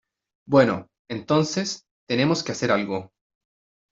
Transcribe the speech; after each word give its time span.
Bueno, 0.47 0.89
entonces, 1.11 1.85
tenemos 2.09 2.43
que 2.43 2.53
hacer 2.53 2.71
algo. 2.71 3.11